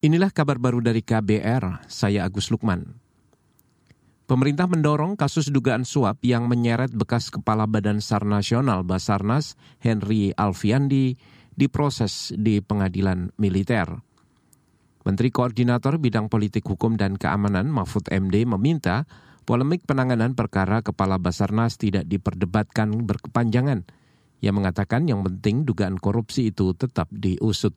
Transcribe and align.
Inilah 0.00 0.32
kabar 0.32 0.56
baru 0.56 0.80
dari 0.80 1.04
KBR, 1.04 1.84
saya 1.84 2.24
Agus 2.24 2.48
Lukman. 2.48 2.96
Pemerintah 4.24 4.64
mendorong 4.64 5.12
kasus 5.12 5.52
dugaan 5.52 5.84
suap 5.84 6.24
yang 6.24 6.48
menyeret 6.48 6.88
bekas 6.88 7.28
Kepala 7.28 7.68
Badan 7.68 8.00
SAR 8.00 8.24
Nasional 8.24 8.80
Basarnas 8.80 9.60
Henry 9.76 10.32
Alfiandi 10.32 11.20
diproses 11.52 12.32
di 12.32 12.64
pengadilan 12.64 13.36
militer. 13.36 14.00
Menteri 15.04 15.28
Koordinator 15.28 16.00
Bidang 16.00 16.32
Politik 16.32 16.64
Hukum 16.64 16.96
dan 16.96 17.20
Keamanan 17.20 17.68
Mahfud 17.68 18.08
MD 18.08 18.48
meminta 18.48 19.04
polemik 19.44 19.84
penanganan 19.84 20.32
perkara 20.32 20.80
Kepala 20.80 21.20
Basarnas 21.20 21.76
tidak 21.76 22.08
diperdebatkan 22.08 22.88
berkepanjangan. 23.04 23.84
Ia 24.40 24.52
mengatakan 24.56 25.04
yang 25.04 25.20
penting 25.28 25.68
dugaan 25.68 26.00
korupsi 26.00 26.48
itu 26.48 26.72
tetap 26.72 27.12
diusut. 27.12 27.76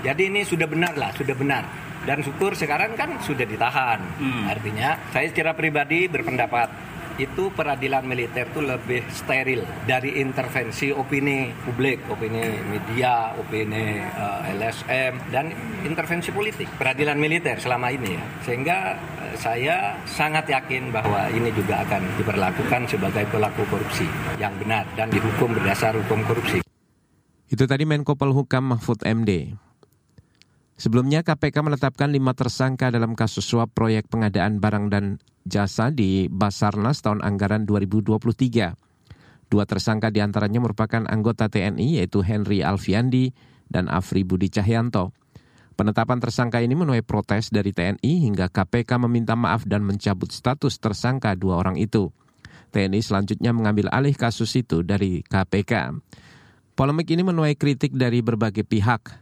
Jadi 0.00 0.32
ini 0.32 0.40
sudah 0.42 0.64
benar 0.64 0.96
lah, 0.96 1.12
sudah 1.12 1.36
benar. 1.36 1.64
Dan 2.02 2.18
syukur 2.24 2.56
sekarang 2.58 2.98
kan 2.98 3.20
sudah 3.22 3.46
ditahan. 3.46 4.00
Hmm. 4.18 4.50
Artinya 4.50 4.98
saya 5.14 5.30
secara 5.30 5.54
pribadi 5.54 6.10
berpendapat 6.10 6.92
itu 7.20 7.52
peradilan 7.52 8.08
militer 8.08 8.48
itu 8.48 8.64
lebih 8.64 9.04
steril 9.12 9.60
dari 9.84 10.16
intervensi 10.20 10.88
opini 10.88 11.52
publik, 11.52 12.08
opini 12.08 12.56
media, 12.64 13.36
opini 13.36 14.00
uh, 14.00 14.48
eh, 14.48 14.56
LSM 14.56 15.12
dan 15.28 15.52
intervensi 15.84 16.32
politik. 16.32 16.68
Peradilan 16.80 17.18
militer 17.20 17.60
selama 17.60 17.92
ini 17.92 18.16
ya. 18.16 18.24
Sehingga 18.48 18.96
uh, 18.96 19.34
saya 19.36 19.96
sangat 20.08 20.48
yakin 20.48 20.88
bahwa 20.88 21.28
ini 21.32 21.52
juga 21.52 21.84
akan 21.84 22.02
diperlakukan 22.16 22.80
sebagai 22.88 23.24
pelaku 23.28 23.62
korupsi 23.68 24.08
yang 24.40 24.54
benar 24.56 24.88
dan 24.96 25.12
dihukum 25.12 25.52
berdasar 25.52 25.92
hukum 25.96 26.24
korupsi. 26.24 26.64
Itu 27.52 27.68
tadi 27.68 27.84
Menko 27.84 28.16
Polhukam 28.16 28.72
Mahfud 28.72 29.04
MD. 29.04 29.52
Sebelumnya 30.82 31.22
KPK 31.22 31.62
menetapkan 31.62 32.10
lima 32.10 32.34
tersangka 32.34 32.90
dalam 32.90 33.14
kasus 33.14 33.46
suap 33.46 33.70
proyek 33.70 34.10
pengadaan 34.10 34.58
barang 34.58 34.90
dan 34.90 35.22
jasa 35.46 35.94
di 35.94 36.26
Basarnas 36.26 37.06
tahun 37.06 37.22
anggaran 37.22 37.70
2023. 37.70 38.18
Dua 39.46 39.62
tersangka 39.62 40.10
di 40.10 40.18
antaranya 40.18 40.58
merupakan 40.58 41.06
anggota 41.06 41.46
TNI 41.46 42.02
yaitu 42.02 42.26
Henry 42.26 42.66
Alfiandi 42.66 43.30
dan 43.70 43.86
Afri 43.86 44.26
Budi 44.26 44.50
Cahyanto. 44.50 45.14
Penetapan 45.78 46.18
tersangka 46.18 46.58
ini 46.58 46.74
menuai 46.74 47.06
protes 47.06 47.54
dari 47.54 47.70
TNI 47.70 48.26
hingga 48.26 48.50
KPK 48.50 49.06
meminta 49.06 49.38
maaf 49.38 49.62
dan 49.62 49.86
mencabut 49.86 50.34
status 50.34 50.82
tersangka 50.82 51.38
dua 51.38 51.62
orang 51.62 51.78
itu. 51.78 52.10
TNI 52.74 52.98
selanjutnya 52.98 53.54
mengambil 53.54 53.86
alih 53.94 54.18
kasus 54.18 54.50
itu 54.58 54.82
dari 54.82 55.22
KPK. 55.22 55.94
Polemik 56.74 57.06
ini 57.06 57.22
menuai 57.22 57.54
kritik 57.54 57.94
dari 57.94 58.18
berbagai 58.18 58.66
pihak, 58.66 59.21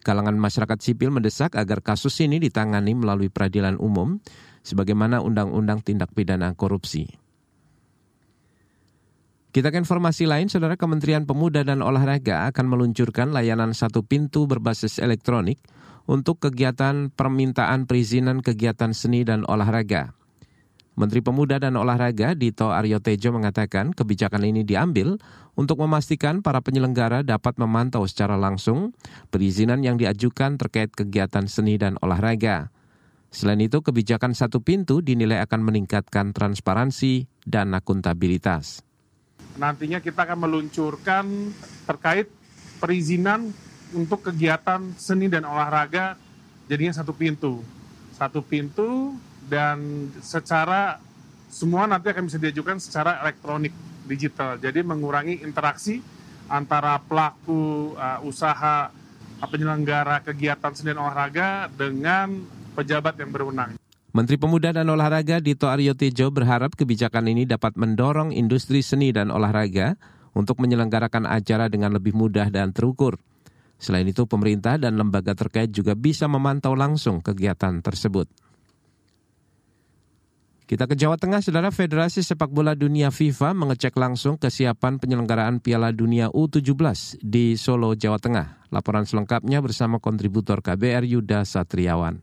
Kalangan 0.00 0.36
masyarakat 0.36 0.78
sipil 0.80 1.12
mendesak 1.12 1.56
agar 1.60 1.84
kasus 1.84 2.16
ini 2.24 2.40
ditangani 2.40 2.96
melalui 2.96 3.28
peradilan 3.28 3.76
umum 3.76 4.16
sebagaimana 4.64 5.20
Undang-Undang 5.20 5.84
Tindak 5.84 6.16
Pidana 6.16 6.56
Korupsi. 6.56 7.08
Kita 9.50 9.74
ke 9.74 9.82
informasi 9.82 10.30
lain, 10.30 10.46
Saudara 10.46 10.78
Kementerian 10.78 11.26
Pemuda 11.26 11.66
dan 11.66 11.82
Olahraga 11.82 12.46
akan 12.54 12.70
meluncurkan 12.70 13.34
layanan 13.34 13.74
satu 13.74 14.06
pintu 14.06 14.46
berbasis 14.46 15.02
elektronik 15.02 15.58
untuk 16.06 16.38
kegiatan 16.38 17.10
permintaan 17.10 17.90
perizinan 17.90 18.46
kegiatan 18.46 18.94
seni 18.94 19.26
dan 19.26 19.42
olahraga. 19.50 20.19
Menteri 20.98 21.22
Pemuda 21.22 21.62
dan 21.62 21.78
Olahraga 21.78 22.34
Dito 22.34 22.74
Aryo 22.74 22.98
Tejo 22.98 23.30
mengatakan 23.30 23.94
kebijakan 23.94 24.42
ini 24.42 24.66
diambil 24.66 25.16
untuk 25.54 25.78
memastikan 25.80 26.42
para 26.42 26.58
penyelenggara 26.60 27.22
dapat 27.22 27.56
memantau 27.56 28.02
secara 28.10 28.34
langsung 28.34 28.90
perizinan 29.30 29.86
yang 29.86 29.94
diajukan 29.96 30.58
terkait 30.58 30.90
kegiatan 30.90 31.46
seni 31.46 31.78
dan 31.78 31.94
olahraga. 32.02 32.74
Selain 33.30 33.62
itu, 33.62 33.78
kebijakan 33.78 34.34
satu 34.34 34.58
pintu 34.58 34.98
dinilai 34.98 35.38
akan 35.46 35.62
meningkatkan 35.62 36.34
transparansi 36.34 37.30
dan 37.46 37.70
akuntabilitas. 37.78 38.82
Nantinya 39.54 40.02
kita 40.02 40.26
akan 40.26 40.38
meluncurkan 40.50 41.54
terkait 41.86 42.26
perizinan 42.82 43.54
untuk 43.94 44.26
kegiatan 44.26 44.82
seni 44.98 45.30
dan 45.30 45.46
olahraga 45.46 46.18
jadinya 46.66 46.90
satu 46.90 47.14
pintu. 47.14 47.62
Satu 48.18 48.42
pintu 48.42 49.14
dan 49.50 50.08
secara 50.22 51.02
semua 51.50 51.90
nanti 51.90 52.14
akan 52.14 52.30
bisa 52.30 52.38
diajukan 52.38 52.78
secara 52.78 53.18
elektronik 53.26 53.74
digital. 54.06 54.54
Jadi 54.62 54.86
mengurangi 54.86 55.42
interaksi 55.42 55.98
antara 56.46 57.02
pelaku 57.02 57.94
uh, 57.98 58.22
usaha 58.22 58.94
uh, 59.42 59.48
penyelenggara 59.50 60.22
kegiatan 60.22 60.70
seni 60.70 60.94
olahraga 60.94 61.66
dengan 61.74 62.38
pejabat 62.78 63.18
yang 63.18 63.34
berwenang. 63.34 63.74
Menteri 64.10 64.42
Pemuda 64.42 64.74
dan 64.74 64.90
Olahraga 64.90 65.38
Dito 65.38 65.70
Aryo 65.70 65.94
Tejo 65.94 66.34
berharap 66.34 66.74
kebijakan 66.74 67.30
ini 67.30 67.46
dapat 67.46 67.78
mendorong 67.78 68.34
industri 68.34 68.82
seni 68.82 69.14
dan 69.14 69.30
olahraga 69.30 69.94
untuk 70.34 70.58
menyelenggarakan 70.58 71.30
acara 71.30 71.70
dengan 71.70 71.94
lebih 71.94 72.14
mudah 72.18 72.50
dan 72.50 72.74
terukur. 72.74 73.22
Selain 73.78 74.02
itu, 74.04 74.26
pemerintah 74.26 74.82
dan 74.82 74.98
lembaga 74.98 75.32
terkait 75.38 75.70
juga 75.70 75.94
bisa 75.94 76.26
memantau 76.26 76.74
langsung 76.74 77.22
kegiatan 77.22 77.78
tersebut. 77.80 78.26
Kita 80.70 80.86
ke 80.86 80.94
Jawa 80.94 81.18
Tengah, 81.18 81.42
Saudara 81.42 81.74
Federasi 81.74 82.22
Sepak 82.22 82.46
Bola 82.54 82.78
Dunia 82.78 83.10
FIFA 83.10 83.58
mengecek 83.58 83.90
langsung 83.98 84.38
kesiapan 84.38 85.02
penyelenggaraan 85.02 85.58
Piala 85.58 85.90
Dunia 85.90 86.30
U17 86.30 87.18
di 87.18 87.58
Solo, 87.58 87.98
Jawa 87.98 88.22
Tengah. 88.22 88.70
Laporan 88.70 89.02
selengkapnya 89.02 89.58
bersama 89.58 89.98
kontributor 89.98 90.62
KBR 90.62 91.10
Yuda 91.10 91.42
Satriawan. 91.42 92.22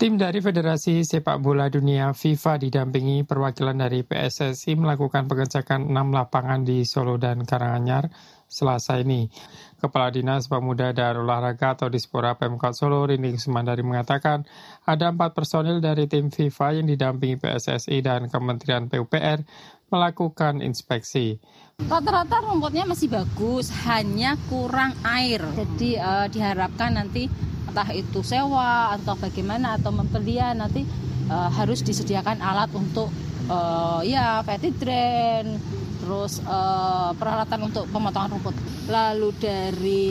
Tim 0.00 0.16
dari 0.16 0.40
Federasi 0.40 1.04
Sepak 1.04 1.36
Bola 1.36 1.68
Dunia 1.68 2.16
FIFA 2.16 2.64
didampingi 2.64 3.28
perwakilan 3.28 3.76
dari 3.76 4.00
PSSI 4.00 4.80
melakukan 4.80 5.28
pengecekan 5.28 5.92
enam 5.92 6.16
lapangan 6.16 6.64
di 6.64 6.80
Solo 6.88 7.20
dan 7.20 7.44
Karanganyar 7.44 8.08
Selasa 8.46 9.02
ini. 9.02 9.28
Kepala 9.76 10.08
Dinas 10.08 10.48
Pemuda 10.48 10.94
dan 10.96 11.20
Olahraga 11.20 11.76
atau 11.76 11.92
Dispora 11.92 12.32
Pemkot 12.32 12.72
Solo, 12.72 13.04
Rini 13.04 13.36
Sumandari 13.36 13.84
mengatakan 13.84 14.48
ada 14.88 15.12
empat 15.12 15.36
personil 15.36 15.84
dari 15.84 16.08
tim 16.08 16.32
FIFA 16.32 16.80
yang 16.80 16.86
didampingi 16.88 17.36
PSSI 17.36 18.00
dan 18.00 18.32
Kementerian 18.32 18.88
PUPR 18.88 19.44
melakukan 19.92 20.64
inspeksi. 20.64 21.38
Rata-rata 21.76 22.40
rumputnya 22.40 22.88
masih 22.88 23.12
bagus, 23.12 23.68
hanya 23.84 24.34
kurang 24.48 24.96
air. 25.04 25.44
Jadi 25.54 26.00
uh, 26.00 26.26
diharapkan 26.26 26.96
nanti 26.96 27.28
entah 27.68 27.92
itu 27.92 28.24
sewa 28.24 28.96
atau 28.96 29.12
bagaimana 29.20 29.76
atau 29.76 29.92
membeli 29.92 30.40
nanti 30.56 30.88
uh, 31.28 31.52
harus 31.52 31.84
disediakan 31.84 32.40
alat 32.40 32.72
untuk 32.72 33.12
uh, 33.52 34.00
ya 34.00 34.40
petty 34.40 34.72
drain 34.72 35.60
terus 36.06 36.38
uh, 36.46 37.10
peralatan 37.18 37.66
untuk 37.66 37.90
pemotongan 37.90 38.38
rumput. 38.38 38.54
Lalu 38.86 39.28
dari 39.42 40.06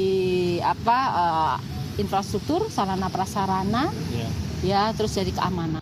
apa 0.60 1.00
uh, 1.16 1.56
infrastruktur, 1.96 2.68
sarana 2.68 3.08
prasarana, 3.08 3.88
yeah. 4.12 4.32
ya 4.60 4.82
terus 4.92 5.16
dari 5.16 5.32
keamanan. 5.32 5.80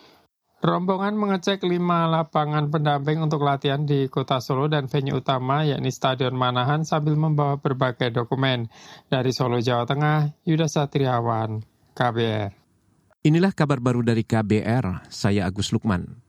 Rombongan 0.63 1.19
mengecek 1.19 1.59
lima 1.68 2.07
lapangan 2.07 2.72
pendamping 2.72 3.19
untuk 3.19 3.44
latihan 3.44 3.84
di 3.84 4.07
kota 4.07 4.40
Solo 4.40 4.72
dan 4.72 4.88
venue 4.88 5.19
utama 5.19 5.68
yakni 5.68 5.91
Stadion 5.91 6.31
Manahan 6.40 6.88
sambil 6.88 7.19
membawa 7.19 7.59
berbagai 7.59 8.16
dokumen. 8.16 8.72
Dari 9.12 9.35
Solo, 9.35 9.59
Jawa 9.59 9.84
Tengah, 9.84 10.31
Yuda 10.47 10.72
Satriawan, 10.72 11.59
KBR. 11.91 12.56
Inilah 13.28 13.52
kabar 13.52 13.84
baru 13.84 14.07
dari 14.07 14.23
KBR, 14.23 15.12
saya 15.12 15.52
Agus 15.52 15.75
Lukman. 15.75 16.23